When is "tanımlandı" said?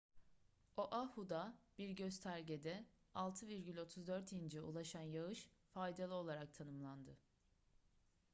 6.53-7.17